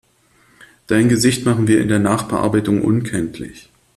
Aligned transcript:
Dein 0.87 1.09
Gesicht 1.09 1.45
machen 1.45 1.67
wir 1.67 1.79
in 1.79 1.87
der 1.87 1.99
Nachbearbeitung 1.99 2.81
unkenntlich. 2.81 3.69